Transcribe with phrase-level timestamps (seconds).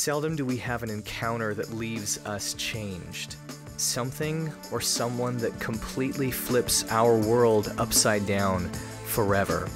[0.00, 3.36] Seldom do we have an encounter that leaves us changed.
[3.76, 8.70] Something or someone that completely flips our world upside down
[9.04, 9.68] forever.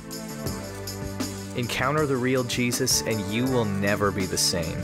[1.56, 4.78] Encounter the real Jesus, and you will never be the same.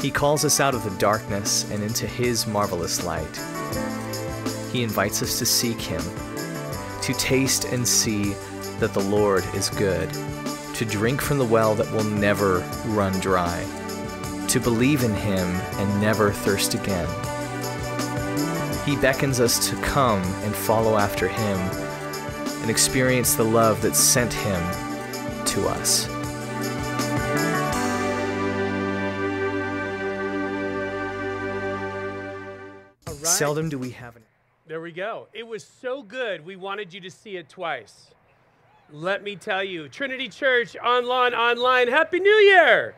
[0.00, 3.36] He calls us out of the darkness and into His marvelous light.
[4.72, 6.02] He invites us to seek Him,
[7.02, 8.32] to taste and see
[8.80, 10.10] that the Lord is good,
[10.74, 13.64] to drink from the well that will never run dry
[14.50, 17.08] to believe in Him and never thirst again.
[18.84, 21.58] He beckons us to come and follow after Him
[22.60, 24.60] and experience the love that sent Him
[25.44, 26.08] to us.
[33.06, 33.26] Right.
[33.26, 34.22] Seldom do we have an
[34.66, 35.28] There we go.
[35.32, 38.08] It was so good, we wanted you to see it twice.
[38.92, 42.96] Let me tell you, Trinity Church online, online, Happy New Year!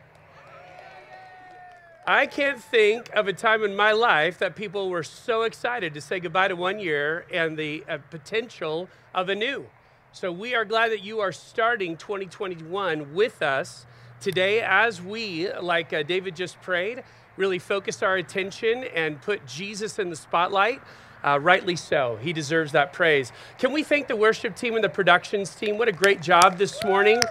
[2.05, 6.01] I can't think of a time in my life that people were so excited to
[6.01, 9.67] say goodbye to one year and the uh, potential of a new.
[10.11, 13.85] So we are glad that you are starting 2021 with us
[14.19, 17.05] today as we, like uh, David just prayed,
[17.37, 20.81] really focus our attention and put Jesus in the spotlight.
[21.23, 22.17] Uh, rightly so.
[22.21, 23.31] He deserves that praise.
[23.57, 25.77] Can we thank the worship team and the productions team?
[25.77, 27.21] What a great job this morning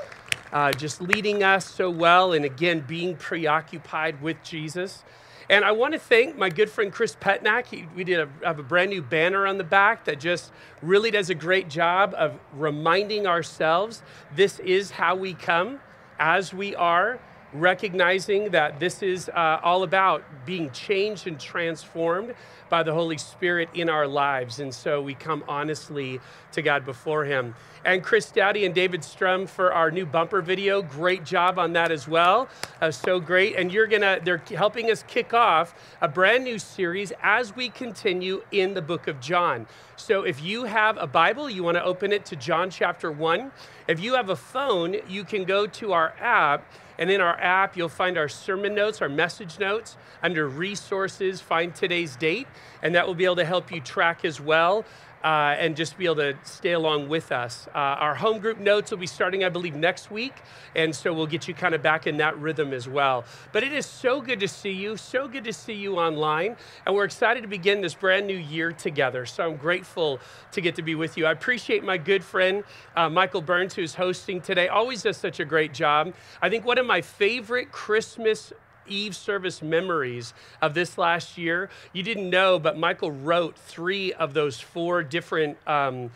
[0.53, 5.03] uh, just leading us so well, and again, being preoccupied with Jesus.
[5.51, 7.67] And I want to thank my good friend Chris Petnack.
[7.67, 11.11] He, we did a, have a brand new banner on the back that just really
[11.11, 14.03] does a great job of reminding ourselves
[14.35, 15.81] this is how we come
[16.19, 17.19] as we are,
[17.53, 22.35] recognizing that this is uh, all about being changed and transformed
[22.73, 24.59] by the Holy Spirit in our lives.
[24.59, 26.21] And so we come honestly
[26.53, 27.55] to God before Him.
[27.85, 30.81] And Chris Dowdy and David Strum for our new bumper video.
[30.81, 32.49] Great job on that as well.
[32.81, 33.57] Uh, so great.
[33.57, 38.43] And you're gonna, they're helping us kick off a brand new series as we continue
[38.53, 39.67] in the book of John.
[39.97, 43.53] So if you have a Bible, you wanna open it to John chapter 1.
[43.87, 46.65] If you have a phone, you can go to our app
[46.99, 49.97] and in our app, you'll find our sermon notes, our message notes.
[50.23, 52.47] Under resources, find today's date,
[52.83, 54.85] and that will be able to help you track as well.
[55.23, 57.69] Uh, and just be able to stay along with us.
[57.75, 60.35] Uh, our home group notes will be starting, I believe, next week.
[60.75, 63.25] And so we'll get you kind of back in that rhythm as well.
[63.53, 66.57] But it is so good to see you, so good to see you online.
[66.87, 69.25] And we're excited to begin this brand new year together.
[69.27, 70.19] So I'm grateful
[70.53, 71.27] to get to be with you.
[71.27, 72.65] I appreciate my good friend,
[72.97, 74.69] uh, Michael Burns, who's hosting today.
[74.69, 76.15] Always does such a great job.
[76.41, 78.53] I think one of my favorite Christmas
[78.87, 81.71] Eve service memories of this last year.
[81.93, 86.11] You didn't know, but Michael wrote three of those four different um,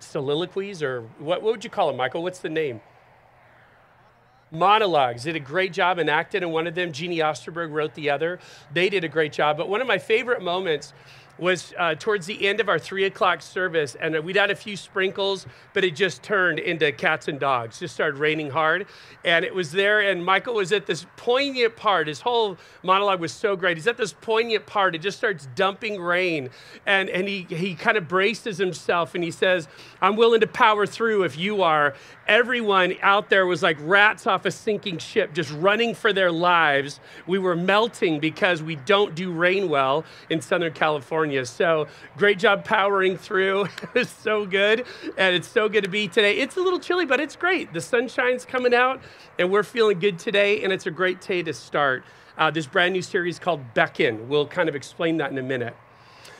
[0.00, 2.22] soliloquies, or what, what would you call them, Michael?
[2.22, 2.80] What's the name?
[4.52, 8.08] monologues did a great job and acted in one of them jeannie osterberg wrote the
[8.08, 8.38] other
[8.72, 10.92] they did a great job but one of my favorite moments
[11.38, 14.76] was uh, towards the end of our three o'clock service, and we'd had a few
[14.76, 17.78] sprinkles, but it just turned into cats and dogs.
[17.78, 18.86] Just started raining hard,
[19.24, 20.00] and it was there.
[20.00, 22.08] And Michael was at this poignant part.
[22.08, 23.76] His whole monologue was so great.
[23.76, 24.94] He's at this poignant part.
[24.94, 26.50] It just starts dumping rain,
[26.86, 29.68] and and he he kind of braces himself, and he says,
[30.00, 31.94] "I'm willing to power through if you are."
[32.26, 36.98] Everyone out there was like rats off a sinking ship, just running for their lives.
[37.26, 41.25] We were melting because we don't do rain well in Southern California.
[41.26, 41.44] California.
[41.46, 43.66] So great job powering through.
[43.94, 44.86] it's so good.
[45.18, 46.36] And it's so good to be today.
[46.36, 47.72] It's a little chilly, but it's great.
[47.72, 49.00] The sunshine's coming out
[49.38, 50.62] and we're feeling good today.
[50.62, 52.04] And it's a great day to start
[52.38, 54.28] uh, this brand new series called Beckon.
[54.28, 55.74] We'll kind of explain that in a minute.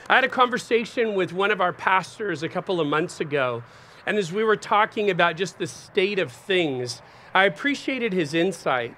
[0.09, 3.65] I had a conversation with one of our pastors a couple of months ago.
[4.07, 7.03] And as we were talking about just the state of things,
[7.35, 8.95] I appreciated his insight.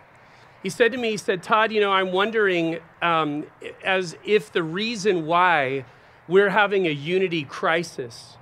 [0.62, 3.46] He said to me, he said, Todd, you know, I'm wondering um,
[3.84, 5.84] as if the reason why
[6.26, 8.36] we're having a unity crisis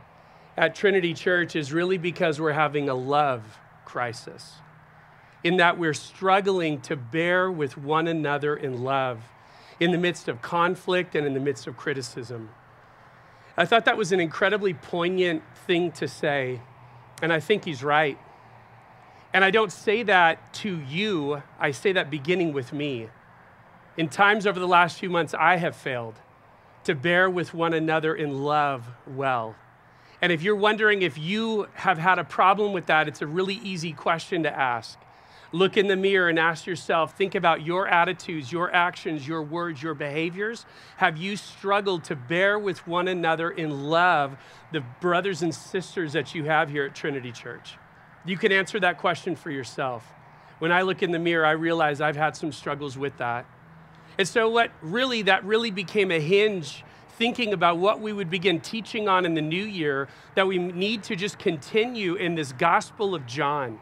[0.57, 4.55] at Trinity Church is really because we're having a love crisis,
[5.45, 9.21] in that we're struggling to bear with one another in love
[9.79, 12.49] in the midst of conflict and in the midst of criticism.
[13.59, 16.61] I thought that was an incredibly poignant thing to say,
[17.23, 18.19] and I think he's right.
[19.37, 23.11] And I don't say that to you, I say that beginning with me.
[23.99, 26.15] In times over the last few months, I have failed
[26.85, 29.55] to bear with one another in love well.
[30.23, 33.57] And if you're wondering if you have had a problem with that, it's a really
[33.57, 34.99] easy question to ask.
[35.53, 39.83] Look in the mirror and ask yourself think about your attitudes, your actions, your words,
[39.83, 40.65] your behaviors.
[40.97, 44.39] Have you struggled to bear with one another in love,
[44.73, 47.77] the brothers and sisters that you have here at Trinity Church?
[48.27, 50.05] You can answer that question for yourself.
[50.59, 53.47] When I look in the mirror, I realize I've had some struggles with that.
[54.19, 56.83] And so, what really, that really became a hinge
[57.17, 61.03] thinking about what we would begin teaching on in the new year, that we need
[61.05, 63.79] to just continue in this Gospel of John.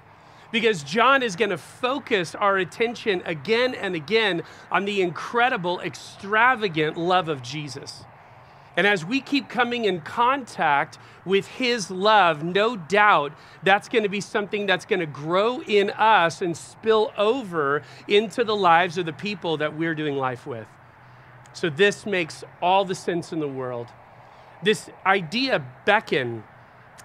[0.52, 6.96] Because John is going to focus our attention again and again on the incredible, extravagant
[6.96, 8.04] love of Jesus.
[8.76, 13.32] And as we keep coming in contact with His love, no doubt
[13.62, 18.44] that's going to be something that's going to grow in us and spill over into
[18.44, 20.66] the lives of the people that we're doing life with.
[21.52, 23.88] So, this makes all the sense in the world.
[24.62, 26.42] This idea, beckon,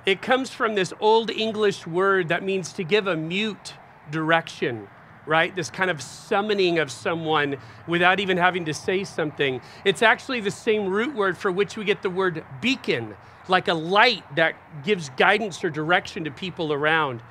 [0.06, 3.76] it comes from this old English word that means to give a mute
[4.10, 4.88] direction
[5.30, 5.56] right?
[5.56, 9.62] This kind of summoning of someone without even having to say something.
[9.86, 13.16] It's actually the same root word for which we get the word beacon,
[13.48, 17.22] like a light that gives guidance or direction to people around.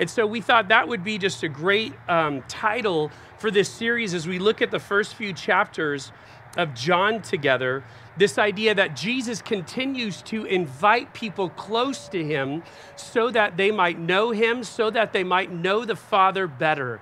[0.00, 4.14] And so we thought that would be just a great um, title for this series
[4.14, 6.12] as we look at the first few chapters
[6.56, 7.82] of John together.
[8.16, 12.62] This idea that Jesus continues to invite people close to him
[12.94, 17.00] so that they might know him, so that they might know the Father better.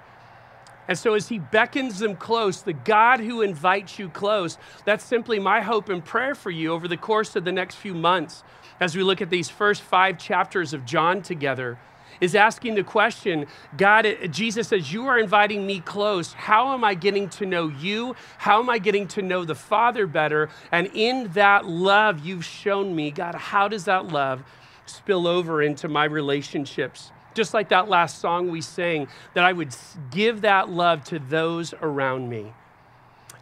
[0.89, 5.39] And so, as he beckons them close, the God who invites you close, that's simply
[5.39, 8.45] my hope and prayer for you over the course of the next few months
[8.79, 11.79] as we look at these first five chapters of John together.
[12.19, 13.47] Is asking the question,
[13.77, 16.33] God, Jesus says, You are inviting me close.
[16.33, 18.17] How am I getting to know you?
[18.39, 20.49] How am I getting to know the Father better?
[20.73, 24.45] And in that love you've shown me, God, how does that love
[24.87, 27.13] spill over into my relationships?
[27.37, 29.75] Just like that last song we sang, that I would
[30.11, 32.53] give that love to those around me.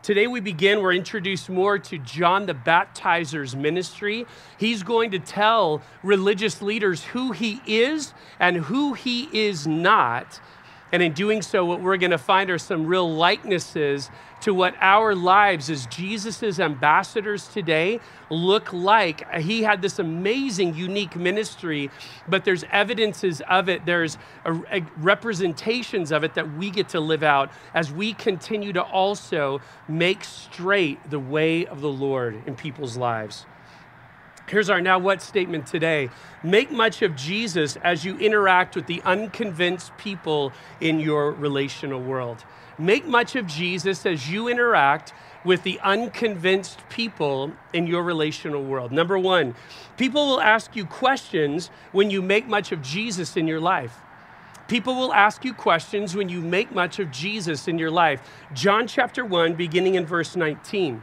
[0.03, 4.27] Today we begin, we're introduced more to John the Baptizer's ministry.
[4.59, 10.41] He's going to tell religious leaders who he is and who he is not.
[10.95, 14.11] And in doing so, what we're going to find are some real likenesses
[14.43, 17.99] to what our lives as Jesus' ambassadors today
[18.31, 19.29] look like.
[19.41, 21.91] He had this amazing, unique ministry,
[22.29, 27.01] but there's evidences of it, there's a, a representations of it that we get to
[27.01, 32.55] live out as we continue to also make straight the way of the Lord in
[32.55, 33.47] people's lives.
[34.47, 36.11] Here's our now what statement today.
[36.43, 42.45] Make much of Jesus as you interact with the unconvinced people in your relational world.
[42.79, 45.15] Make much of Jesus as you interact
[45.45, 48.93] with the unconvinced people in your relational world.
[48.93, 49.55] Number one,
[49.97, 53.97] people will ask you questions when you make much of Jesus in your life.
[54.69, 58.21] People will ask you questions when you make much of Jesus in your life.
[58.55, 61.03] John chapter 1, beginning in verse 19.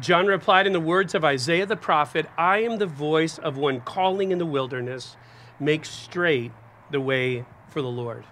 [0.00, 3.80] John replied in the words of Isaiah the prophet I am the voice of one
[3.80, 5.16] calling in the wilderness,
[5.60, 6.52] make straight
[6.90, 8.24] the way for the Lord.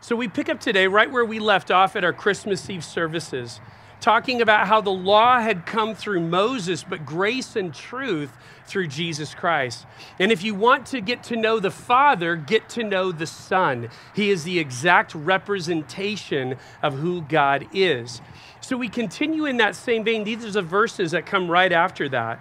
[0.00, 3.60] So we pick up today right where we left off at our Christmas Eve services,
[4.00, 8.30] talking about how the law had come through Moses, but grace and truth
[8.66, 9.86] through Jesus Christ.
[10.18, 13.88] And if you want to get to know the Father, get to know the Son.
[14.14, 18.20] He is the exact representation of who God is.
[18.60, 20.24] So we continue in that same vein.
[20.24, 22.40] These are the verses that come right after that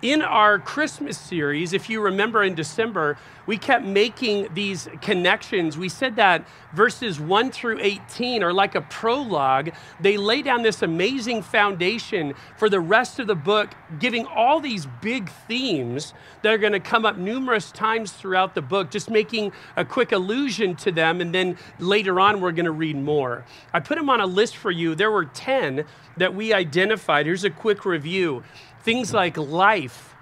[0.00, 5.76] in our Christmas series, if you remember in December, we kept making these connections.
[5.76, 9.70] We said that verses 1 through 18 are like a prologue.
[9.98, 14.86] They lay down this amazing foundation for the rest of the book, giving all these
[15.00, 19.50] big themes that are going to come up numerous times throughout the book, just making
[19.76, 21.20] a quick allusion to them.
[21.20, 23.44] And then later on, we're going to read more.
[23.72, 24.94] I put them on a list for you.
[24.94, 25.84] There were 10
[26.18, 27.26] that we identified.
[27.26, 28.44] Here's a quick review.
[28.88, 30.14] Things like life.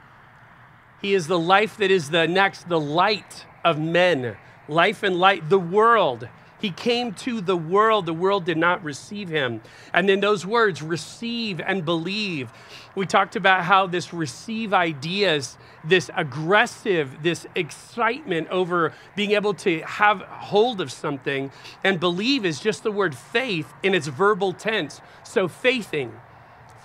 [1.00, 4.36] He is the life that is the next, the light of men.
[4.66, 6.28] Life and light, the world.
[6.60, 8.06] He came to the world.
[8.06, 9.60] The world did not receive him.
[9.92, 12.50] And then those words, receive and believe.
[12.96, 19.78] We talked about how this receive ideas, this aggressive, this excitement over being able to
[19.82, 21.52] have hold of something,
[21.84, 25.00] and believe is just the word faith in its verbal tense.
[25.22, 26.12] So, faithing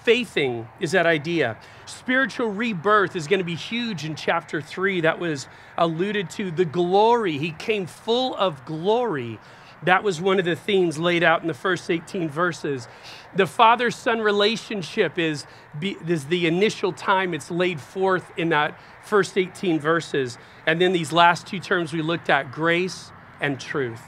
[0.04, 1.58] faithing is that idea.
[1.86, 5.02] Spiritual rebirth is going to be huge in chapter three.
[5.02, 6.52] That was alluded to.
[6.52, 9.40] The glory, he came full of glory.
[9.84, 12.88] That was one of the themes laid out in the first 18 verses.
[13.36, 15.46] The father son relationship is,
[15.82, 20.38] is the initial time it's laid forth in that first 18 verses.
[20.68, 24.02] And then these last two terms we looked at grace and truth.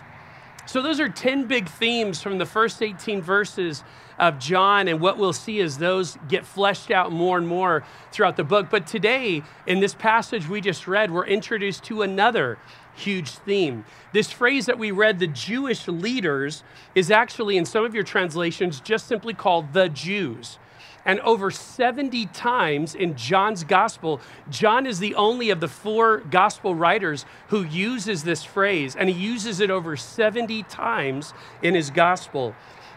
[0.65, 3.83] So, those are 10 big themes from the first 18 verses
[4.19, 8.37] of John, and what we'll see is those get fleshed out more and more throughout
[8.37, 8.69] the book.
[8.69, 12.57] But today, in this passage we just read, we're introduced to another
[12.95, 13.85] huge theme.
[14.11, 16.63] This phrase that we read, the Jewish leaders,
[16.95, 20.59] is actually in some of your translations just simply called the Jews.
[21.05, 26.75] And over 70 times in John's gospel, John is the only of the four gospel
[26.75, 32.55] writers who uses this phrase, and he uses it over 70 times in his gospel.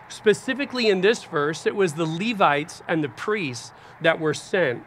[0.08, 4.84] Specifically in this verse, it was the Levites and the priests that were sent.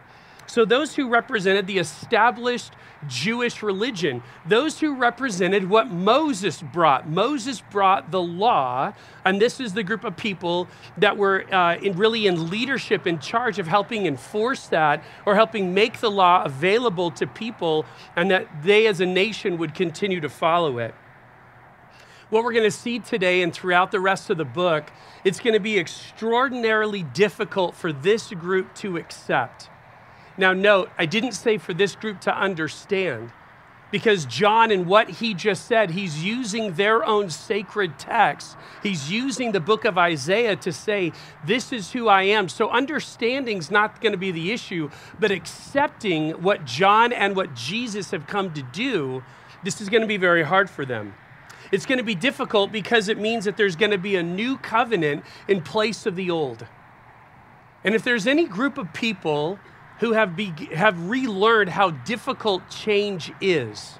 [0.49, 2.73] So, those who represented the established
[3.07, 7.07] Jewish religion, those who represented what Moses brought.
[7.07, 11.95] Moses brought the law, and this is the group of people that were uh, in,
[11.95, 17.11] really in leadership, in charge of helping enforce that or helping make the law available
[17.11, 17.85] to people,
[18.15, 20.95] and that they as a nation would continue to follow it.
[22.29, 24.91] What we're going to see today and throughout the rest of the book,
[25.23, 29.69] it's going to be extraordinarily difficult for this group to accept.
[30.37, 33.31] Now, note, I didn't say for this group to understand,
[33.91, 38.55] because John, in what he just said, he's using their own sacred text.
[38.83, 41.11] He's using the book of Isaiah to say,
[41.47, 42.47] This is who I am.
[42.47, 48.11] So, understanding's not going to be the issue, but accepting what John and what Jesus
[48.11, 49.23] have come to do,
[49.63, 51.15] this is going to be very hard for them.
[51.71, 54.57] It's going to be difficult because it means that there's going to be a new
[54.57, 56.65] covenant in place of the old.
[57.83, 59.59] And if there's any group of people
[59.99, 63.99] who have, be, have relearned how difficult change is.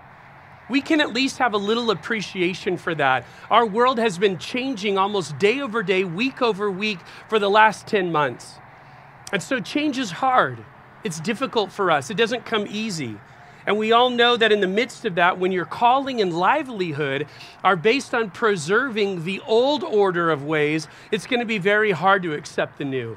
[0.70, 3.26] We can at least have a little appreciation for that.
[3.50, 7.88] Our world has been changing almost day over day, week over week for the last
[7.88, 8.56] 10 months.
[9.32, 10.64] And so change is hard.
[11.04, 12.10] It's difficult for us.
[12.10, 13.18] It doesn't come easy.
[13.70, 17.28] And we all know that in the midst of that, when your calling and livelihood
[17.64, 22.24] are based on preserving the old order of ways, it's going to be very hard
[22.24, 23.16] to accept the new.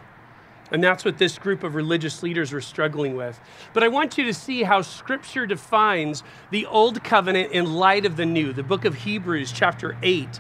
[0.71, 3.41] And that's what this group of religious leaders were struggling with.
[3.73, 8.17] But I want you to see how Scripture defines the Old Covenant in light of
[8.17, 10.39] the New, the book of Hebrews, chapter 8.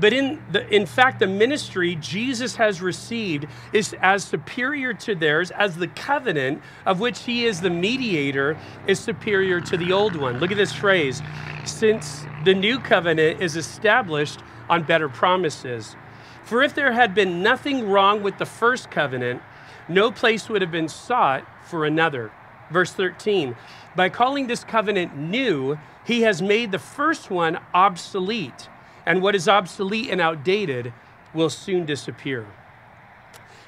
[0.00, 5.50] But in, the, in fact, the ministry Jesus has received is as superior to theirs
[5.50, 10.38] as the covenant of which he is the mediator is superior to the old one.
[10.38, 11.20] Look at this phrase
[11.64, 15.96] since the new covenant is established on better promises.
[16.44, 19.42] For if there had been nothing wrong with the first covenant,
[19.88, 22.30] no place would have been sought for another.
[22.70, 23.56] Verse 13
[23.96, 28.68] By calling this covenant new, he has made the first one obsolete,
[29.08, 30.92] and what is obsolete and outdated
[31.32, 32.46] will soon disappear.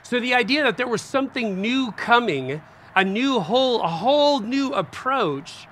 [0.02, 2.60] So the idea that there was something new coming,
[2.94, 5.66] a new whole, a whole new approach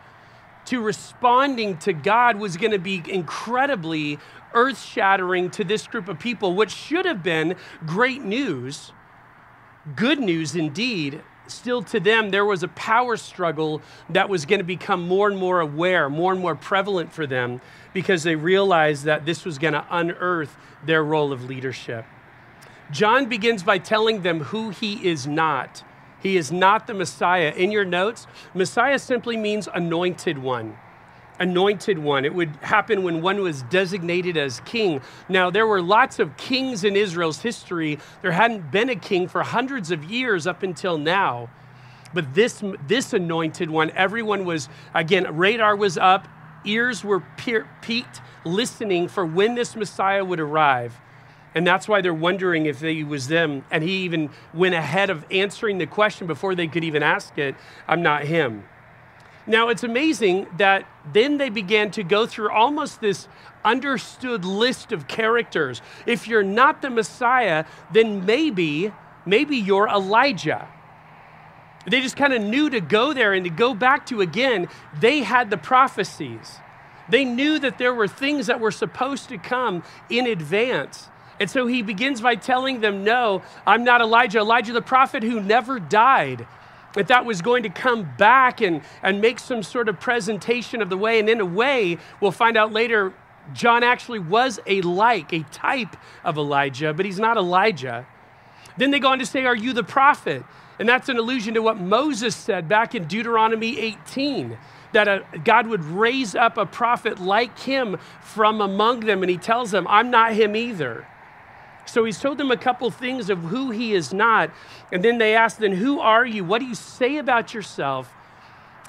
[0.64, 4.18] to responding to God was going to be incredibly
[4.54, 8.92] earth shattering to this group of people, which should have been great news
[9.96, 14.64] good news indeed, still to them, there was a power struggle that was going to
[14.64, 17.61] become more and more aware, more and more prevalent for them
[17.93, 22.05] because they realized that this was going to unearth their role of leadership.
[22.90, 25.85] John begins by telling them who he is not.
[26.21, 27.52] He is not the Messiah.
[27.57, 30.76] In your notes, Messiah simply means anointed one
[31.38, 32.25] anointed one.
[32.25, 35.00] It would happen when one was designated as king.
[35.28, 37.99] Now, there were lots of kings in Israel's history.
[38.23, 41.50] There hadn't been a king for hundreds of years up until now.
[42.14, 46.26] But this, this anointed one, everyone was, again, radar was up,
[46.64, 50.99] ears were peaked, listening for when this Messiah would arrive.
[51.54, 53.64] And that's why they're wondering if he was them.
[53.71, 57.54] And he even went ahead of answering the question before they could even ask it
[57.87, 58.64] I'm not him.
[59.49, 63.28] Now, it's amazing that then they began to go through almost this
[63.64, 65.81] understood list of characters.
[66.05, 68.93] If you're not the Messiah, then maybe,
[69.25, 70.69] maybe you're Elijah.
[71.87, 74.69] They just kind of knew to go there and to go back to again,
[75.00, 76.59] they had the prophecies.
[77.09, 81.09] They knew that there were things that were supposed to come in advance.
[81.40, 84.40] And so he begins by telling them, No, I'm not Elijah.
[84.40, 86.47] Elijah, the prophet who never died
[86.95, 90.90] that that was going to come back and, and make some sort of presentation of
[90.90, 91.18] the way.
[91.18, 93.12] And in a way, we'll find out later,
[93.52, 98.07] John actually was a like, a type of Elijah, but he's not Elijah.
[98.76, 100.45] Then they go on to say, Are you the prophet?
[100.78, 104.57] And that's an allusion to what Moses said back in Deuteronomy 18.
[104.92, 109.23] that a, God would raise up a prophet like him from among them.
[109.23, 111.07] And he tells them, I'm not him either.
[111.88, 114.50] So he's told them a couple things of who he is not.
[114.92, 116.45] And then they ask, Then who are you?
[116.45, 118.12] What do you say about yourself?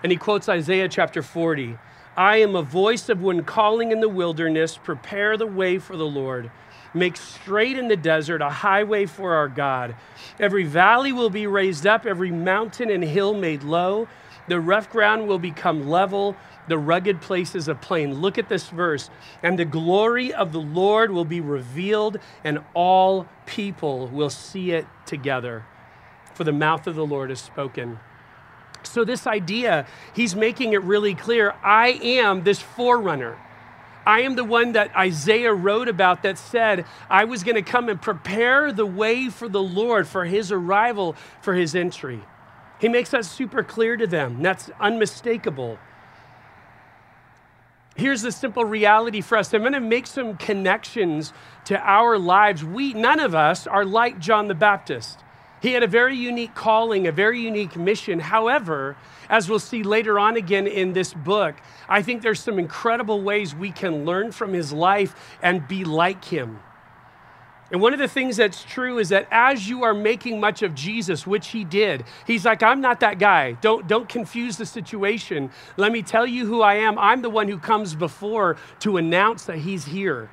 [0.04, 1.78] And he quotes Isaiah chapter 40
[2.18, 6.06] I am a voice of one calling in the wilderness, prepare the way for the
[6.06, 6.52] Lord.
[6.94, 9.96] Make straight in the desert a highway for our God.
[10.40, 14.08] Every valley will be raised up, every mountain and hill made low.
[14.48, 16.36] The rough ground will become level,
[16.70, 18.22] the rugged places of plain.
[18.22, 19.10] Look at this verse.
[19.44, 24.86] And the glory of the Lord will be revealed, and all people will see it
[25.06, 25.66] together.
[26.34, 28.00] For the mouth of the Lord has spoken.
[28.84, 33.38] So, this idea, he's making it really clear I am this forerunner.
[34.06, 37.90] I am the one that Isaiah wrote about that said, I was going to come
[37.90, 42.24] and prepare the way for the Lord, for his arrival, for his entry.
[42.80, 44.42] He makes that super clear to them.
[44.42, 45.78] That's unmistakable.
[48.00, 49.54] Here's the simple reality for us.
[49.54, 51.34] I'm going to make some connections
[51.66, 52.64] to our lives.
[52.64, 55.20] We, none of us, are like John the Baptist.
[55.62, 58.22] He had a very unique calling, a very unique mission.
[58.22, 58.96] However,
[59.30, 61.56] as we'll see later on again in this book,
[61.90, 66.24] I think there's some incredible ways we can learn from his life and be like
[66.24, 66.62] him.
[67.72, 70.74] And one of the things that's true is that as you are making much of
[70.74, 73.54] Jesus, which he did, he's like, I'm not that guy.
[73.54, 75.52] Don't, don't confuse the situation.
[75.78, 76.98] Let me tell you who I am.
[76.98, 80.32] I'm the one who comes before to announce that he's here.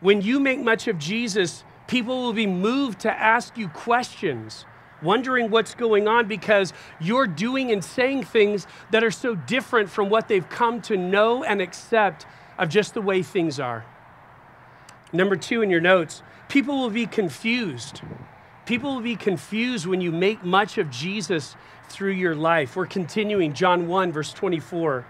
[0.00, 4.64] When you make much of Jesus, People will be moved to ask you questions,
[5.02, 10.08] wondering what's going on because you're doing and saying things that are so different from
[10.08, 12.24] what they've come to know and accept
[12.56, 13.84] of just the way things are.
[15.12, 18.00] Number two in your notes, people will be confused.
[18.64, 21.56] People will be confused when you make much of Jesus
[21.88, 22.76] through your life.
[22.76, 25.04] We're continuing, John 1, verse 24.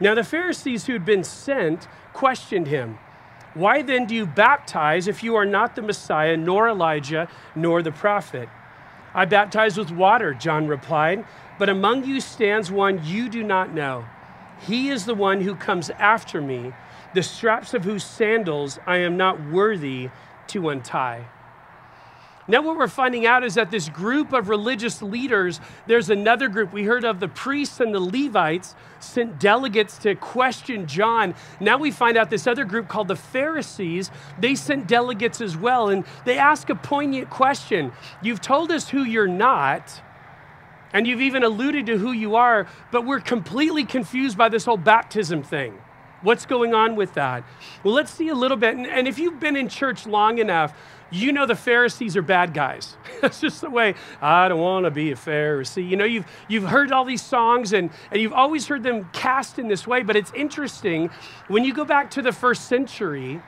[0.00, 2.98] Now, the Pharisees who had been sent questioned him.
[3.54, 7.92] Why then do you baptize if you are not the Messiah, nor Elijah, nor the
[7.92, 8.48] prophet?
[9.14, 11.26] I baptize with water, John replied,
[11.58, 14.06] but among you stands one you do not know.
[14.60, 16.72] He is the one who comes after me,
[17.14, 20.10] the straps of whose sandals I am not worthy
[20.48, 21.26] to untie.
[22.48, 26.72] Now, what we're finding out is that this group of religious leaders, there's another group.
[26.72, 31.36] We heard of the priests and the Levites sent delegates to question John.
[31.60, 35.88] Now we find out this other group called the Pharisees, they sent delegates as well.
[35.88, 40.02] And they ask a poignant question You've told us who you're not.
[40.92, 44.76] And you've even alluded to who you are, but we're completely confused by this whole
[44.76, 45.78] baptism thing.
[46.22, 47.44] What's going on with that?
[47.82, 48.76] Well, let's see a little bit.
[48.76, 50.74] And, and if you've been in church long enough,
[51.10, 52.96] you know the Pharisees are bad guys.
[53.20, 55.86] That's just the way, I don't want to be a Pharisee.
[55.86, 59.58] You know, you've, you've heard all these songs and, and you've always heard them cast
[59.58, 61.10] in this way, but it's interesting.
[61.48, 63.42] When you go back to the first century,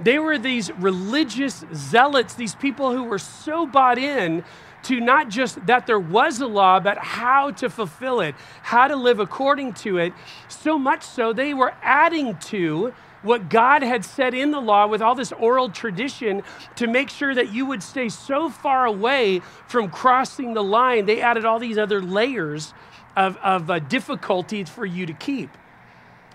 [0.00, 4.44] they were these religious zealots, these people who were so bought in
[4.86, 8.94] to not just that there was a law, but how to fulfill it, how to
[8.94, 10.12] live according to it.
[10.48, 15.02] So much so, they were adding to what God had said in the law with
[15.02, 16.42] all this oral tradition
[16.76, 21.06] to make sure that you would stay so far away from crossing the line.
[21.06, 22.72] They added all these other layers
[23.16, 25.50] of, of uh, difficulties for you to keep.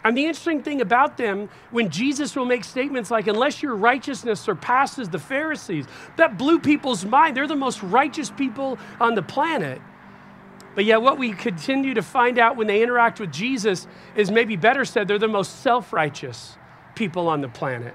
[0.03, 4.39] And the interesting thing about them, when Jesus will make statements like, unless your righteousness
[4.39, 5.85] surpasses the Pharisees,
[6.17, 7.37] that blew people's mind.
[7.37, 9.79] They're the most righteous people on the planet.
[10.73, 14.55] But yet, what we continue to find out when they interact with Jesus is maybe
[14.55, 16.57] better said, they're the most self righteous
[16.95, 17.93] people on the planet.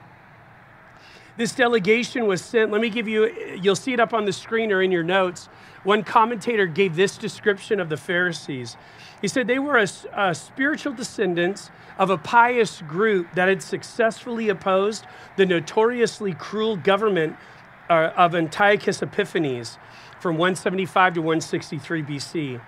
[1.37, 2.71] This delegation was sent.
[2.71, 3.27] Let me give you,
[3.61, 5.49] you'll see it up on the screen or in your notes.
[5.85, 8.77] One commentator gave this description of the Pharisees.
[9.21, 14.49] He said they were a, a spiritual descendants of a pious group that had successfully
[14.49, 17.37] opposed the notoriously cruel government
[17.89, 19.79] uh, of Antiochus Epiphanes
[20.21, 22.61] from 175 to 163 BC.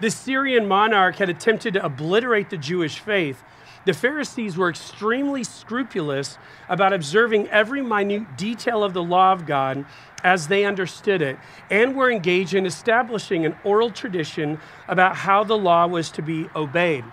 [0.00, 3.42] The Syrian monarch had attempted to obliterate the Jewish faith
[3.84, 9.84] the Pharisees were extremely scrupulous about observing every minute detail of the law of God
[10.22, 11.36] as they understood it,
[11.68, 16.48] and were engaged in establishing an oral tradition about how the law was to be
[16.54, 17.04] obeyed.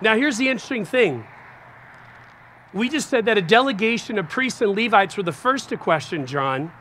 [0.00, 1.26] Now, here's the interesting thing.
[2.72, 6.26] We just said that a delegation of priests and Levites were the first to question
[6.26, 6.72] John.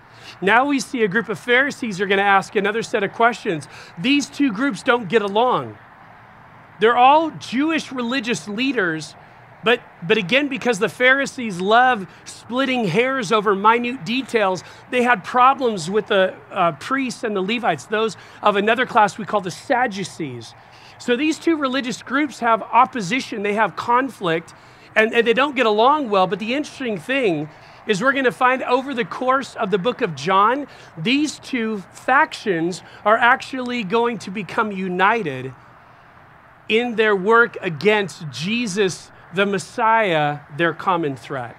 [0.41, 3.67] Now we see a group of Pharisees are going to ask another set of questions.
[3.97, 5.77] These two groups don't get along.
[6.79, 9.15] They're all Jewish religious leaders
[9.65, 15.89] But, but again, because the Pharisees love splitting hairs over minute details, they had problems
[15.89, 20.53] with the uh, priests and the Levites, those of another class we call the Sadducees.
[20.99, 24.53] So these two religious groups have opposition, they have conflict,
[24.95, 26.27] and, and they don't get along well.
[26.27, 27.49] But the interesting thing
[27.87, 31.79] is we're going to find over the course of the book of John, these two
[31.91, 35.55] factions are actually going to become united
[36.69, 41.55] in their work against Jesus, the Messiah, their common threat.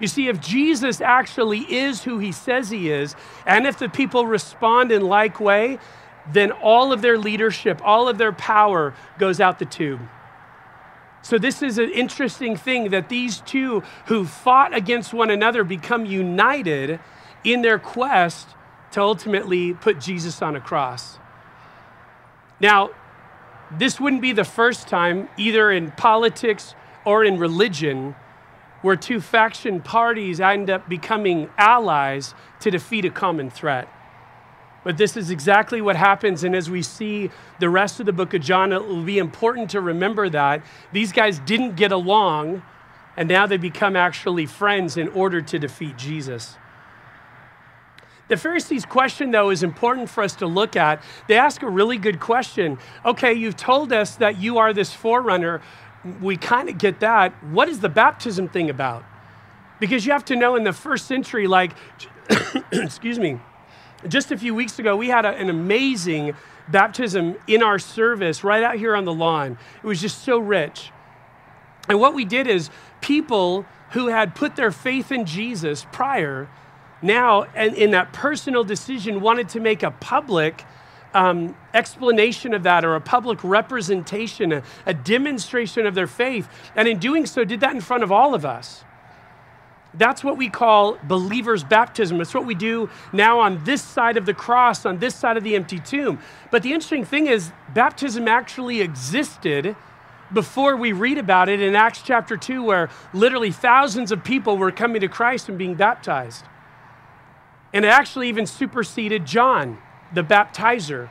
[0.00, 3.14] You see, if Jesus actually is who he says he is,
[3.46, 5.78] and if the people respond in like way,
[6.30, 10.00] then all of their leadership, all of their power goes out the tube.
[11.22, 16.04] So, this is an interesting thing that these two who fought against one another become
[16.04, 16.98] united
[17.44, 18.48] in their quest
[18.92, 21.18] to ultimately put Jesus on a cross.
[22.58, 22.90] Now,
[23.70, 28.14] this wouldn't be the first time, either in politics or in religion,
[28.82, 33.88] where two faction parties end up becoming allies to defeat a common threat.
[34.84, 36.42] But this is exactly what happens.
[36.42, 39.70] And as we see the rest of the book of John, it will be important
[39.70, 40.62] to remember that
[40.92, 42.62] these guys didn't get along,
[43.16, 46.56] and now they become actually friends in order to defeat Jesus.
[48.28, 51.02] The Pharisees' question, though, is important for us to look at.
[51.28, 52.78] They ask a really good question.
[53.04, 55.60] Okay, you've told us that you are this forerunner.
[56.20, 57.32] We kind of get that.
[57.44, 59.04] What is the baptism thing about?
[59.78, 61.72] Because you have to know in the first century, like,
[62.72, 63.38] excuse me,
[64.08, 66.34] just a few weeks ago, we had a, an amazing
[66.68, 69.58] baptism in our service right out here on the lawn.
[69.82, 70.90] It was just so rich.
[71.88, 76.48] And what we did is people who had put their faith in Jesus prior,
[77.02, 80.64] now, and in that personal decision, wanted to make a public
[81.14, 86.48] um, explanation of that or a public representation, a, a demonstration of their faith.
[86.74, 88.84] And in doing so, did that in front of all of us.
[89.94, 92.20] That's what we call believer's baptism.
[92.20, 95.44] It's what we do now on this side of the cross, on this side of
[95.44, 96.18] the empty tomb.
[96.50, 99.76] But the interesting thing is, baptism actually existed
[100.32, 104.72] before we read about it in Acts chapter 2, where literally thousands of people were
[104.72, 106.46] coming to Christ and being baptized.
[107.74, 109.78] And it actually even superseded John,
[110.14, 111.08] the baptizer.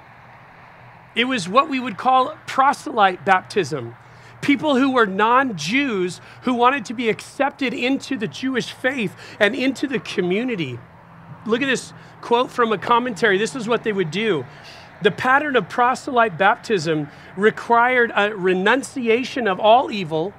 [1.16, 3.96] It was what we would call proselyte baptism
[4.42, 9.56] people who were non Jews who wanted to be accepted into the Jewish faith and
[9.56, 10.80] into the community.
[11.46, 13.38] Look at this quote from a commentary.
[13.38, 14.46] This is what they would do.
[15.02, 20.34] The pattern of proselyte baptism required a renunciation of all evil,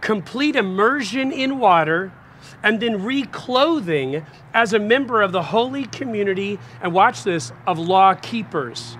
[0.00, 2.12] complete immersion in water,
[2.64, 8.14] and then reclothing as a member of the holy community, and watch this, of law
[8.14, 8.96] keepers.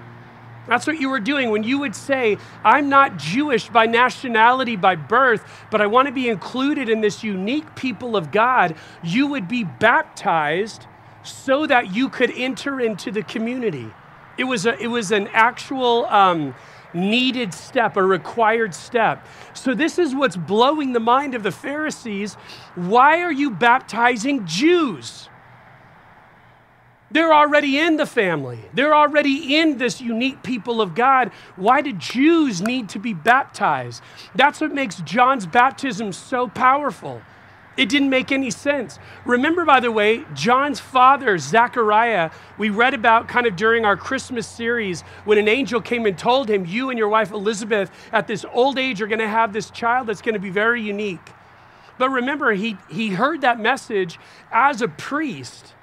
[0.68, 4.96] That's what you were doing when you would say, I'm not Jewish by nationality, by
[4.96, 8.76] birth, but I want to be included in this unique people of God.
[9.02, 10.86] You would be baptized
[11.22, 13.88] so that you could enter into the community.
[14.36, 16.54] It was, a, it was an actual um,
[16.94, 19.26] needed step, a required step.
[19.52, 22.34] So, this is what's blowing the mind of the Pharisees.
[22.74, 25.28] Why are you baptizing Jews?
[27.10, 28.58] They're already in the family.
[28.72, 31.30] They're already in this unique people of God.
[31.54, 34.02] Why do Jews need to be baptized?
[34.34, 37.22] That's what makes John's baptism so powerful.
[37.76, 38.98] It didn't make any sense.
[39.24, 44.46] Remember, by the way, John's father, Zechariah, we read about kind of during our Christmas
[44.46, 48.44] series when an angel came and told him, You and your wife Elizabeth, at this
[48.52, 51.30] old age, are going to have this child that's going to be very unique.
[51.98, 54.18] But remember, he, he heard that message
[54.52, 55.74] as a priest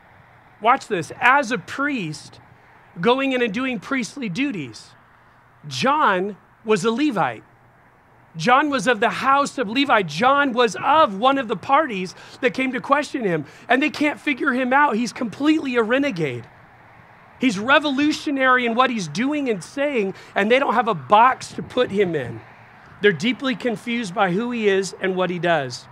[0.61, 2.39] watch this, as a priest
[2.99, 4.91] going in and doing priestly duties.
[5.67, 7.43] John was a Levite.
[8.37, 10.03] John was of the house of Levi.
[10.03, 14.19] John was of one of the parties that came to question him, and they can't
[14.19, 14.95] figure him out.
[14.95, 16.47] He's completely a renegade.
[17.39, 21.63] He's revolutionary in what he's doing and saying, and they don't have a box to
[21.63, 22.39] put him in.
[23.01, 25.87] They're deeply confused by who he is and what he does.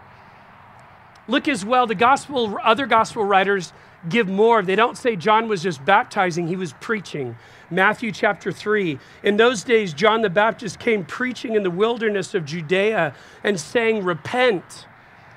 [1.28, 3.74] Look as well, the gospel, other gospel writers
[4.08, 4.62] give more.
[4.62, 7.36] They don't say John was just baptizing, he was preaching.
[7.72, 9.00] Matthew chapter 3.
[9.24, 14.04] In those days, John the Baptist came preaching in the wilderness of Judea and saying,
[14.04, 14.88] Repent,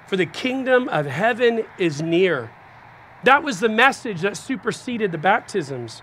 [0.06, 2.50] for the kingdom of heaven is near.
[3.24, 6.02] That was the message that superseded the baptisms.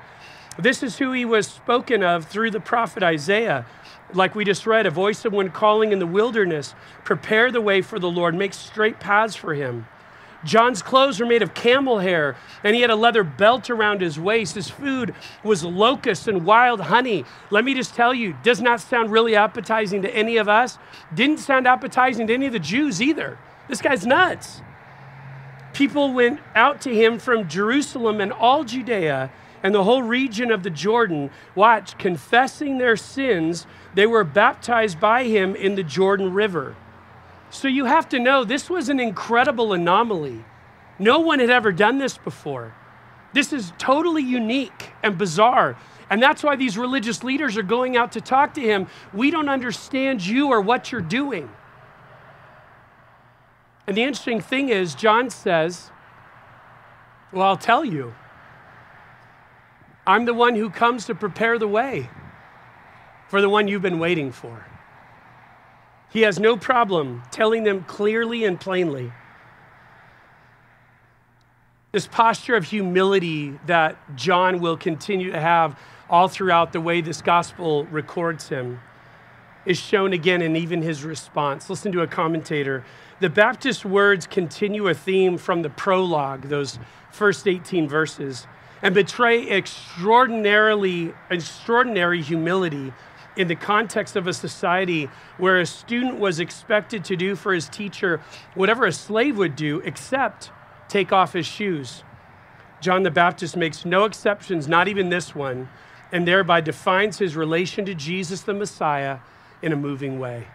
[0.58, 3.66] This is who he was spoken of through the prophet Isaiah.
[4.14, 7.82] Like we just read, a voice of one calling in the wilderness, prepare the way
[7.82, 9.88] for the Lord, make straight paths for him.
[10.44, 14.20] John's clothes were made of camel hair, and he had a leather belt around his
[14.20, 14.56] waist.
[14.56, 17.26] His food was locusts and wild honey.
[17.50, 20.78] Let me just tell you, does not sound really appetizing to any of us.
[21.14, 23.38] Didn't sound appetizing to any of the Jews either.
[23.68, 24.62] This guy's nuts.
[25.74, 30.64] People went out to him from Jerusalem and all Judea and the whole region of
[30.64, 31.30] the Jordan.
[31.54, 36.76] Watch, confessing their sins, they were baptized by him in the Jordan River.
[37.50, 40.44] So you have to know this was an incredible anomaly.
[41.00, 42.76] No one had ever done this before.
[43.34, 45.78] This is totally unique and bizarre.
[46.10, 48.88] And that's why these religious leaders are going out to talk to him.
[49.14, 51.50] We don't understand you or what you're doing.
[53.88, 55.92] And the interesting thing is, John says,
[57.32, 58.14] Well, I'll tell you.
[60.06, 62.10] I'm the one who comes to prepare the way
[63.28, 64.66] for the one you've been waiting for.
[66.12, 69.14] He has no problem telling them clearly and plainly.
[71.92, 77.22] This posture of humility that John will continue to have all throughout the way this
[77.22, 78.80] gospel records him
[79.66, 81.70] is shown again in even his response.
[81.70, 82.84] Listen to a commentator.
[83.20, 86.80] The Baptist words continue a theme from the prologue, those
[87.12, 88.48] first 18 verses,
[88.82, 92.94] and betray extraordinarily extraordinary humility
[93.40, 97.70] in the context of a society where a student was expected to do for his
[97.70, 98.22] teacher
[98.54, 100.52] whatever a slave would do, except
[100.90, 102.04] take off his shoes.
[102.82, 105.70] John the Baptist makes no exceptions, not even this one,
[106.12, 109.20] and thereby defines his relation to Jesus the Messiah
[109.62, 110.48] in a moving way.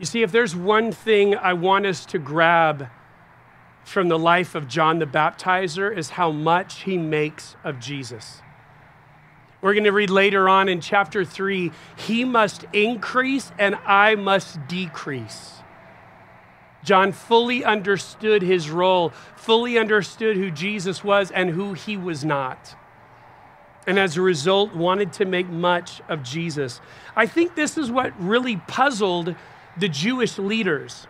[0.00, 2.88] You see, if there's one thing I want us to grab
[3.84, 8.42] from the life of John the Baptizer, is how much he makes of Jesus.
[9.60, 14.66] We're going to read later on in chapter 3 He must increase and I must
[14.68, 15.54] decrease.
[16.84, 22.76] John fully understood his role, fully understood who Jesus was and who he was not.
[23.86, 26.80] And as a result, wanted to make much of Jesus.
[27.16, 29.34] I think this is what really puzzled
[29.76, 31.06] the Jewish leaders.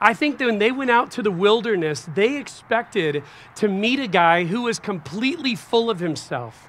[0.00, 3.24] I think that when they went out to the wilderness, they expected
[3.56, 6.68] to meet a guy who was completely full of himself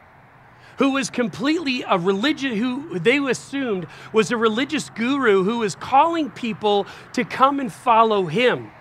[0.78, 6.30] who was completely a religion, who they assumed was a religious guru who was calling
[6.30, 8.72] people to come and follow him.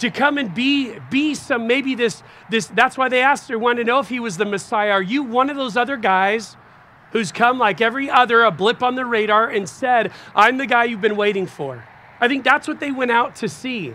[0.00, 3.84] To come and be be some maybe this this that's why they asked her wanted
[3.84, 4.92] to know if he was the messiah.
[4.92, 6.56] Are you one of those other guys
[7.12, 10.84] who's come like every other a blip on the radar and said i'm the guy
[10.84, 11.84] you've been waiting for
[12.20, 13.94] i think that's what they went out to see.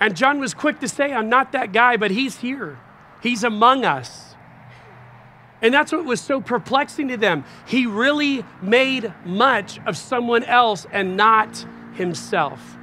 [0.00, 2.78] And john was quick to say i'm not that guy but he's here.
[3.22, 4.31] He's among us
[5.62, 7.44] and that's what was so perplexing to them.
[7.66, 12.76] He really made much of someone else and not himself.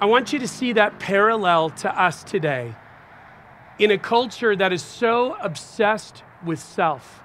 [0.00, 2.74] I want you to see that parallel to us today
[3.78, 7.20] in a culture that is so obsessed with self.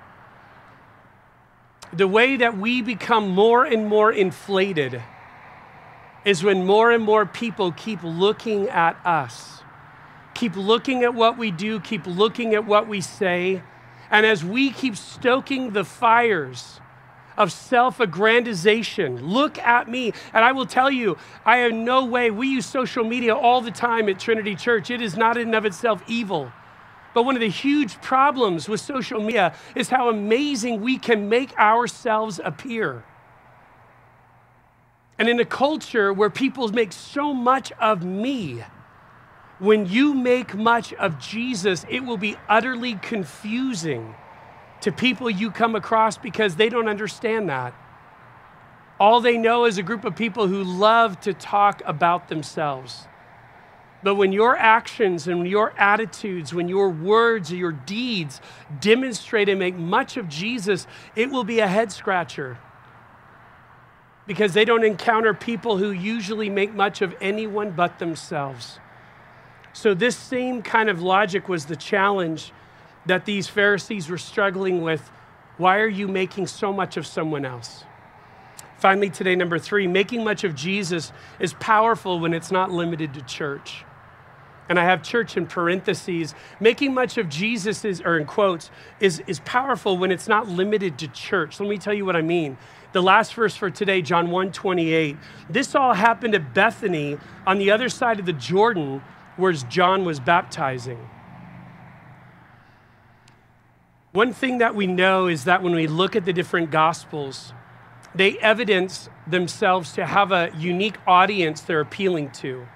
[1.93, 5.01] The way that we become more and more inflated
[6.25, 9.61] is when more and more people keep looking at us,
[10.33, 13.63] keep looking at what we do, keep looking at what we say,
[14.11, 16.79] and as we keep stoking the fires
[17.37, 20.13] of self aggrandization, look at me.
[20.33, 23.71] And I will tell you, I have no way, we use social media all the
[23.71, 24.89] time at Trinity Church.
[24.89, 26.51] It is not in and of itself evil.
[27.13, 31.57] But one of the huge problems with social media is how amazing we can make
[31.57, 33.03] ourselves appear.
[35.17, 38.63] And in a culture where people make so much of me,
[39.59, 44.15] when you make much of Jesus, it will be utterly confusing
[44.81, 47.73] to people you come across because they don't understand that.
[48.99, 53.07] All they know is a group of people who love to talk about themselves.
[54.01, 58.39] But when your actions and your attitudes, when your words or your deeds
[58.79, 62.57] demonstrate and make much of Jesus, it will be a head scratcher.
[64.25, 68.79] Because they don't encounter people who usually make much of anyone but themselves.
[69.73, 72.51] So, this same kind of logic was the challenge
[73.05, 75.09] that these Pharisees were struggling with.
[75.57, 77.83] Why are you making so much of someone else?
[78.77, 83.21] Finally, today, number three, making much of Jesus is powerful when it's not limited to
[83.21, 83.83] church.
[84.69, 86.35] And I have church in parentheses.
[86.59, 90.97] Making much of Jesus is, or in quotes, is, is powerful when it's not limited
[90.99, 91.59] to church.
[91.59, 92.57] Let me tell you what I mean.
[92.93, 95.17] The last verse for today, John 1 28.
[95.49, 99.01] This all happened at Bethany on the other side of the Jordan
[99.39, 101.09] whereas John was baptizing.
[104.11, 107.53] One thing that we know is that when we look at the different gospels,
[108.15, 112.67] they evidence themselves to have a unique audience they're appealing to.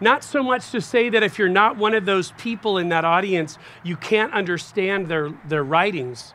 [0.00, 3.04] Not so much to say that if you're not one of those people in that
[3.04, 6.34] audience, you can't understand their, their writings,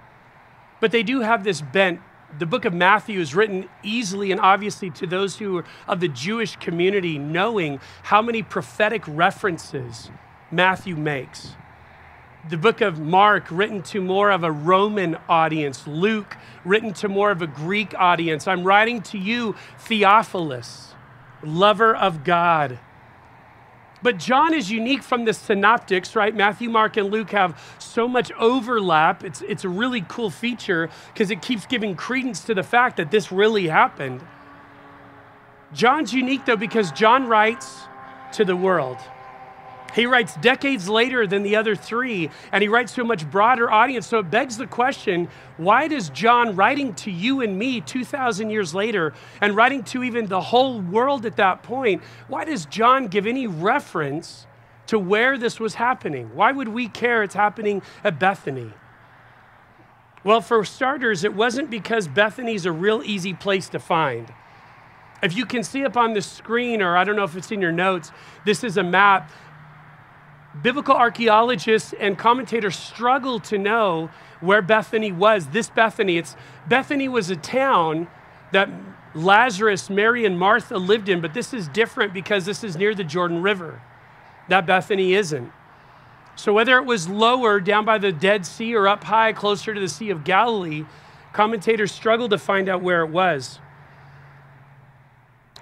[0.81, 2.01] but they do have this bent.
[2.39, 6.08] The book of Matthew is written easily and obviously to those who are of the
[6.08, 10.10] Jewish community, knowing how many prophetic references
[10.52, 11.56] Matthew makes
[12.50, 17.32] the book of Mark, written to more of a Roman audience, Luke, written to more
[17.32, 18.48] of a Greek audience.
[18.48, 20.93] I'm writing to you, Theophilus,
[21.41, 22.80] lover of God.
[24.04, 26.36] But John is unique from the synoptics, right?
[26.36, 29.24] Matthew, Mark, and Luke have so much overlap.
[29.24, 33.12] It's, it's a really cool feature because it keeps giving credence to the fact that
[33.12, 34.22] this really happened.
[35.74, 37.84] John's unique, though, because John writes
[38.34, 38.98] to the world.
[39.93, 43.71] He writes decades later than the other three, and he writes to a much broader
[43.71, 44.08] audience.
[44.08, 48.73] So it begs the question why does John, writing to you and me 2,000 years
[48.73, 53.27] later, and writing to even the whole world at that point, why does John give
[53.27, 54.47] any reference
[54.88, 56.32] to where this was happening?
[56.34, 58.73] Why would we care it's happening at Bethany?
[60.23, 64.34] Well, for starters, it wasn't because Bethany's a real easy place to find.
[65.21, 67.62] If you can see up on the screen, or I don't know if it's in
[67.62, 68.12] your notes,
[68.45, 69.32] this is a map
[70.62, 75.48] biblical archaeologists and commentators struggle to know where Bethany was.
[75.48, 76.36] This Bethany, it's
[76.68, 78.08] Bethany was a town
[78.52, 78.70] that
[79.16, 83.04] Lazarus, Mary, and Martha lived in, but this is different because this is near the
[83.04, 83.82] Jordan River.
[84.50, 85.52] That Bethany isn't.
[86.36, 89.80] So whether it was lower down by the Dead Sea or up high closer to
[89.80, 90.86] the Sea of Galilee,
[91.32, 93.60] commentators struggle to find out where it was.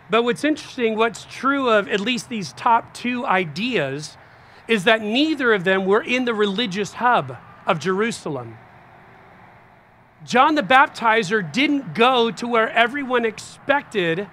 [0.09, 4.17] But what's interesting, what's true of at least these top two ideas
[4.67, 8.57] is that neither of them were in the religious hub of Jerusalem.
[10.25, 14.27] John the Baptizer didn't go to where everyone expected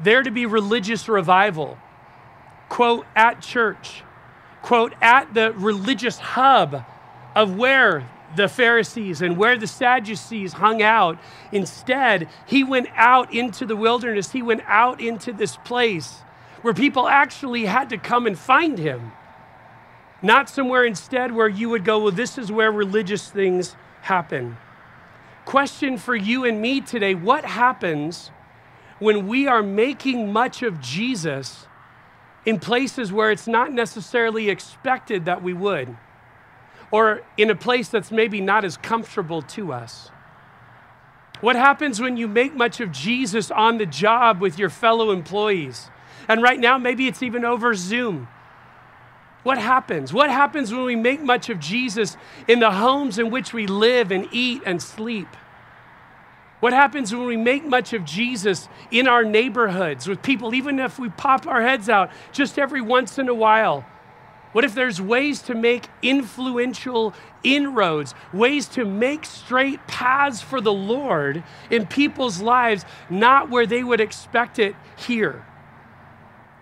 [0.00, 1.78] there to be religious revival.
[2.68, 4.02] Quote, at church.
[4.62, 6.84] Quote, at the religious hub
[7.34, 11.18] of where the Pharisees and where the Sadducees hung out.
[11.52, 14.32] Instead, he went out into the wilderness.
[14.32, 16.20] He went out into this place
[16.62, 19.12] where people actually had to come and find him.
[20.24, 24.56] Not somewhere instead where you would go, well, this is where religious things happen.
[25.44, 28.30] Question for you and me today what happens
[28.98, 31.66] when we are making much of Jesus
[32.46, 35.94] in places where it's not necessarily expected that we would,
[36.90, 40.10] or in a place that's maybe not as comfortable to us?
[41.42, 45.90] What happens when you make much of Jesus on the job with your fellow employees?
[46.28, 48.28] And right now, maybe it's even over Zoom.
[49.44, 50.12] What happens?
[50.12, 52.16] What happens when we make much of Jesus
[52.48, 55.28] in the homes in which we live and eat and sleep?
[56.60, 60.98] What happens when we make much of Jesus in our neighborhoods with people, even if
[60.98, 63.84] we pop our heads out just every once in a while?
[64.52, 70.72] What if there's ways to make influential inroads, ways to make straight paths for the
[70.72, 75.44] Lord in people's lives, not where they would expect it here?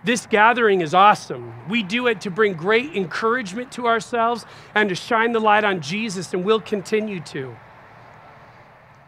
[0.03, 1.53] This gathering is awesome.
[1.69, 5.79] We do it to bring great encouragement to ourselves and to shine the light on
[5.81, 7.55] Jesus, and we'll continue to.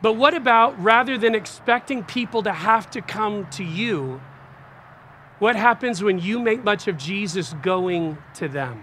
[0.01, 4.21] But what about rather than expecting people to have to come to you,
[5.39, 8.81] what happens when you make much of Jesus going to them?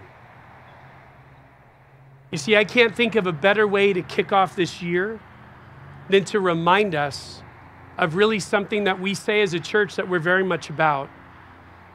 [2.29, 5.19] You see, I can't think of a better way to kick off this year
[6.09, 7.41] than to remind us
[7.97, 11.09] of really something that we say as a church that we're very much about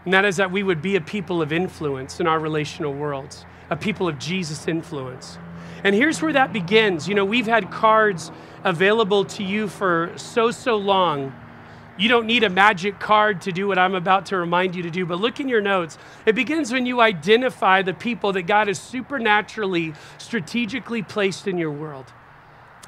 [0.04, 3.44] and that is that we would be a people of influence in our relational worlds,
[3.70, 5.38] a people of Jesus' influence.
[5.84, 7.08] And here's where that begins.
[7.08, 8.30] You know, we've had cards
[8.64, 11.32] available to you for so, so long.
[11.98, 14.90] You don't need a magic card to do what I'm about to remind you to
[14.90, 15.98] do, but look in your notes.
[16.26, 21.72] It begins when you identify the people that God has supernaturally, strategically placed in your
[21.72, 22.12] world.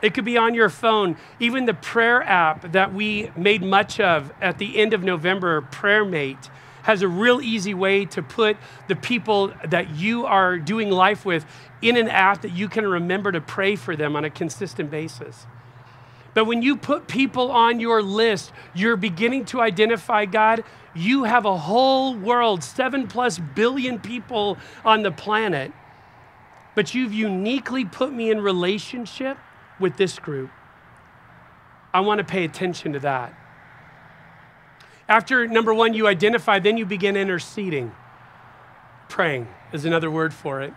[0.00, 4.32] It could be on your phone, even the prayer app that we made much of
[4.40, 6.48] at the end of November, PrayerMate
[6.82, 8.56] has a real easy way to put
[8.88, 11.44] the people that you are doing life with
[11.82, 15.46] in an app that you can remember to pray for them on a consistent basis.
[16.34, 20.62] But when you put people on your list, you're beginning to identify God.
[20.94, 25.72] You have a whole world, seven plus billion people on the planet,
[26.74, 29.38] but you've uniquely put me in relationship
[29.80, 30.50] with this group.
[31.92, 33.34] I want to pay attention to that.
[35.10, 37.90] After number one, you identify, then you begin interceding.
[39.08, 40.72] Praying is another word for it.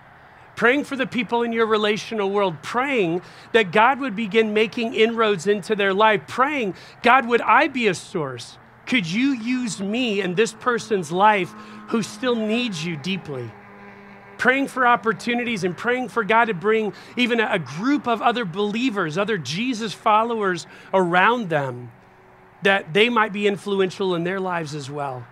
[0.56, 5.46] Praying for the people in your relational world, praying that God would begin making inroads
[5.46, 10.36] into their life, praying, God, would I be a source Could you use me in
[10.36, 11.54] this person's life
[11.90, 13.50] who still needs you deeply?
[14.40, 19.18] Praying for opportunities and praying for God to bring even a group of other believers,
[19.18, 21.92] other Jesus followers around them,
[22.64, 25.26] that they might be influential in their lives as well.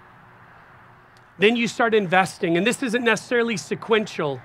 [1.39, 4.41] Then you start investing, and this isn't necessarily sequential.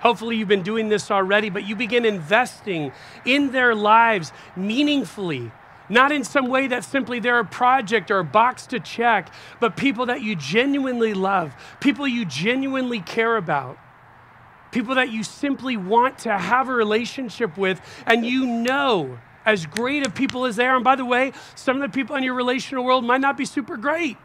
[0.00, 2.92] Hopefully, you've been doing this already, but you begin investing
[3.24, 5.52] in their lives meaningfully
[5.90, 9.76] not in some way that simply they're a project or a box to check, but
[9.76, 13.76] people that you genuinely love, people you genuinely care about,
[14.70, 20.06] people that you simply want to have a relationship with, and you know, as great
[20.06, 22.34] of people as they are, and by the way, some of the people in your
[22.34, 24.16] relational world might not be super great.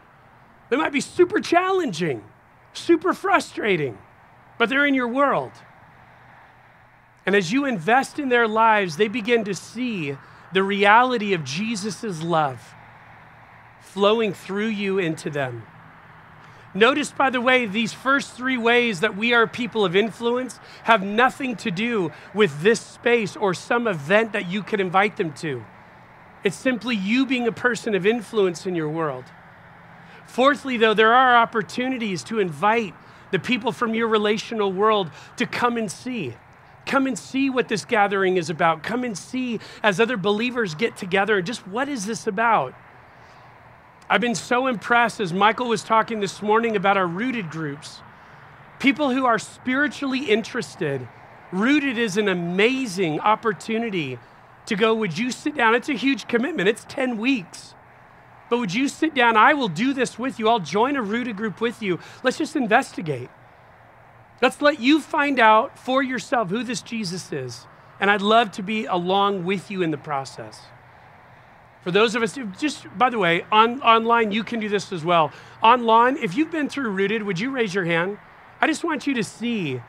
[0.69, 2.23] They might be super challenging,
[2.73, 3.97] super frustrating,
[4.57, 5.51] but they're in your world.
[7.25, 10.17] And as you invest in their lives, they begin to see
[10.53, 12.73] the reality of Jesus' love
[13.81, 15.63] flowing through you into them.
[16.75, 21.01] Notice, by the way, these first three ways that we are people of influence have
[21.01, 25.63] nothing to do with this space or some event that you could invite them to.
[26.43, 29.23] It's simply you being a person of influence in your world.
[30.27, 32.93] Fourthly, though, there are opportunities to invite
[33.31, 36.35] the people from your relational world to come and see.
[36.85, 38.83] Come and see what this gathering is about.
[38.83, 41.41] Come and see as other believers get together.
[41.41, 42.75] Just what is this about?
[44.07, 48.01] I've been so impressed as Michael was talking this morning about our rooted groups.
[48.77, 51.07] People who are spiritually interested.
[51.51, 54.19] Rooted is an amazing opportunity
[54.67, 55.73] to go, would you sit down?
[55.73, 57.73] It's a huge commitment, it's 10 weeks.
[58.49, 59.37] But would you sit down?
[59.37, 60.49] I will do this with you.
[60.49, 61.99] I'll join a rooted group with you.
[62.23, 63.29] Let's just investigate.
[64.39, 67.65] Let's let you find out for yourself who this Jesus is.
[67.99, 70.61] And I'd love to be along with you in the process.
[71.85, 75.05] For those of us, just by the way, on, online, you can do this as
[75.05, 75.31] well.
[75.61, 78.17] Online, if you've been through Rooted, would you raise your hand?
[78.59, 79.79] I just want you to see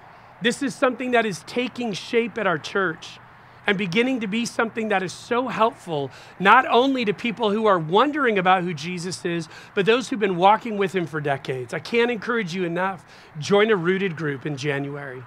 [0.43, 3.19] this is something that is taking shape at our church
[3.67, 7.79] and beginning to be something that is so helpful, not only to people who are
[7.79, 11.73] wondering about who Jesus is, but those who've been walking with him for decades.
[11.73, 13.07] I can't encourage you enough.
[13.39, 15.23] Join a rooted group in January.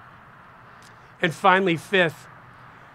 [1.20, 2.28] And finally, fifth,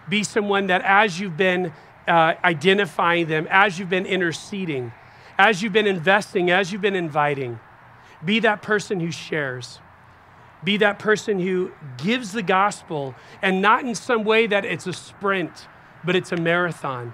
[0.08, 1.74] be someone that as you've been
[2.08, 4.92] uh, identifying them, as you've been interceding,
[5.38, 7.60] as you've been investing, as you've been inviting,
[8.24, 9.80] be that person who shares
[10.66, 14.94] be that person who gives the gospel and not in some way that it's a
[14.94, 15.68] sprint,
[16.04, 17.14] but it's a marathon.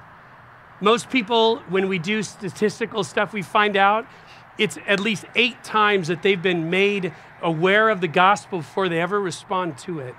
[0.79, 4.07] Most people, when we do statistical stuff, we find out
[4.57, 8.99] it's at least eight times that they've been made aware of the gospel before they
[8.99, 10.15] ever respond to it.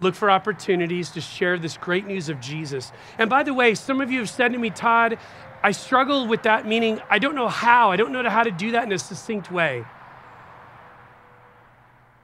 [0.00, 2.92] Look for opportunities to share this great news of Jesus.
[3.18, 5.18] And by the way, some of you have said to me, Todd,
[5.62, 7.90] I struggle with that, meaning I don't know how.
[7.90, 9.84] I don't know how to do that in a succinct way.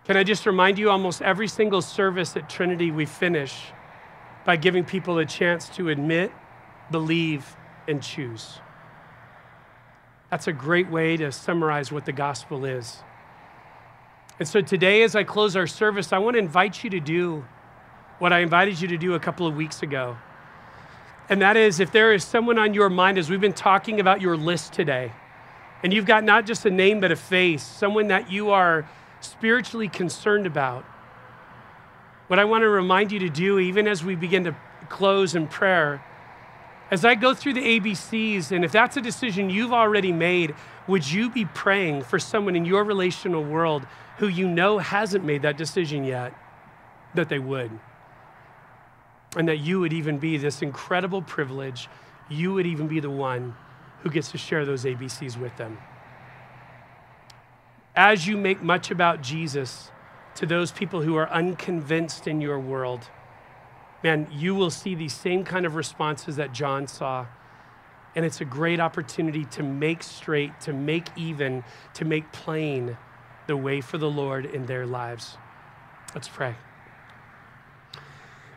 [0.06, 3.72] Can I just remind you, almost every single service at Trinity we finish
[4.46, 6.32] by giving people a chance to admit,
[6.90, 7.56] believe,
[7.88, 8.60] and choose.
[10.30, 12.98] That's a great way to summarize what the gospel is.
[14.38, 17.44] And so today, as I close our service, I want to invite you to do
[18.18, 20.16] what I invited you to do a couple of weeks ago.
[21.28, 24.20] And that is if there is someone on your mind, as we've been talking about
[24.20, 25.12] your list today,
[25.82, 28.88] and you've got not just a name but a face, someone that you are
[29.20, 30.84] spiritually concerned about.
[32.28, 34.56] What I want to remind you to do, even as we begin to
[34.88, 36.02] close in prayer,
[36.90, 40.54] as I go through the ABCs, and if that's a decision you've already made,
[40.86, 43.86] would you be praying for someone in your relational world
[44.18, 46.32] who you know hasn't made that decision yet,
[47.14, 47.70] that they would?
[49.36, 51.88] And that you would even be this incredible privilege,
[52.28, 53.54] you would even be the one
[54.00, 55.78] who gets to share those ABCs with them
[57.96, 59.90] as you make much about Jesus
[60.34, 63.08] to those people who are unconvinced in your world,
[64.04, 67.26] man, you will see these same kind of responses that John saw.
[68.14, 71.64] And it's a great opportunity to make straight, to make even,
[71.94, 72.98] to make plain
[73.46, 75.38] the way for the Lord in their lives.
[76.14, 76.54] Let's pray.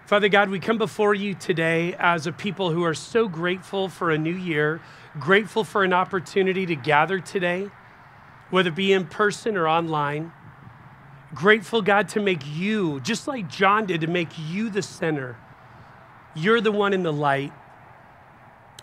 [0.10, 4.10] Father God, we come before you today as a people who are so grateful for
[4.10, 4.82] a new year,
[5.20, 7.70] grateful for an opportunity to gather today
[8.49, 10.32] whether it be in person or online.
[11.36, 15.38] Grateful, God, to make you, just like John did, to make you the center.
[16.34, 17.53] You're the one in the light.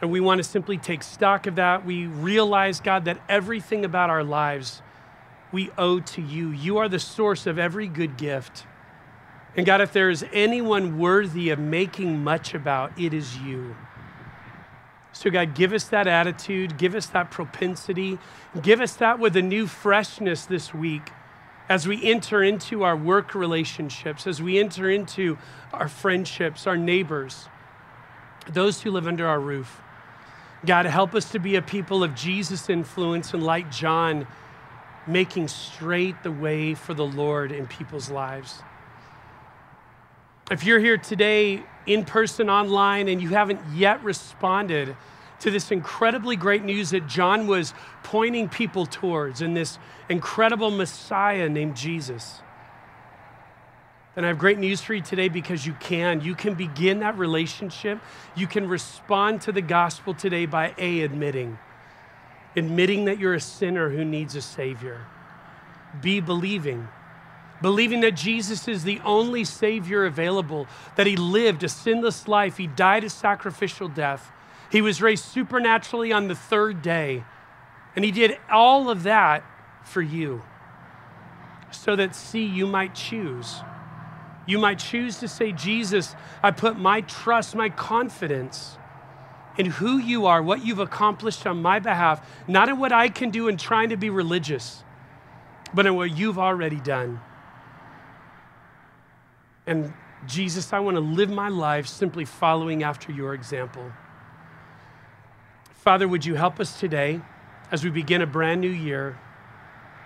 [0.00, 1.84] And we want to simply take stock of that.
[1.84, 4.80] We realize, God, that everything about our lives
[5.50, 6.50] we owe to you.
[6.50, 8.64] You are the source of every good gift.
[9.56, 13.74] And God, if there is anyone worthy of making much about, it is you.
[15.12, 18.18] So, God, give us that attitude, give us that propensity,
[18.60, 21.10] give us that with a new freshness this week
[21.70, 25.38] as we enter into our work relationships, as we enter into
[25.72, 27.48] our friendships, our neighbors,
[28.50, 29.80] those who live under our roof.
[30.66, 34.26] God, help us to be a people of Jesus' influence and like John,
[35.06, 38.62] making straight the way for the Lord in people's lives.
[40.48, 44.96] If you're here today, in person, online, and you haven't yet responded
[45.40, 47.74] to this incredibly great news that John was
[48.04, 49.78] pointing people towards in this
[50.08, 52.40] incredible Messiah named Jesus,
[54.14, 56.20] then I have great news for you today because you can.
[56.20, 58.00] You can begin that relationship.
[58.36, 61.58] You can respond to the gospel today by A, admitting,
[62.54, 65.04] admitting that you're a sinner who needs a Savior.
[66.00, 66.88] B, believing
[67.62, 72.66] believing that Jesus is the only Savior available, that He lived a sinless life, He
[72.66, 74.30] died a sacrificial death,
[74.70, 77.24] He was raised supernaturally on the third day,
[77.94, 79.44] and He did all of that
[79.84, 80.42] for you
[81.70, 83.56] so that, see, you might choose.
[84.46, 88.78] You might choose to say, Jesus, I put my trust, my confidence
[89.58, 93.30] in who you are, what you've accomplished on my behalf, not in what I can
[93.30, 94.84] do in trying to be religious,
[95.74, 97.20] but in what you've already done.
[99.66, 99.92] And
[100.26, 103.92] Jesus, I want to live my life simply following after your example.
[105.72, 107.20] Father, would you help us today
[107.70, 109.18] as we begin a brand new year?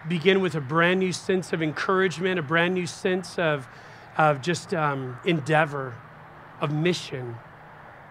[0.08, 3.68] Begin with a brand new sense of encouragement, a brand new sense of,
[4.16, 5.94] of just um, endeavor,
[6.60, 7.36] of mission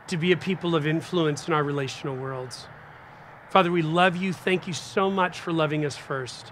[0.07, 2.67] to be a people of influence in our relational worlds.
[3.49, 4.33] Father, we love you.
[4.33, 6.51] Thank you so much for loving us first.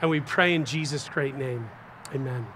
[0.00, 1.68] And we pray in Jesus' great name.
[2.14, 2.46] Amen.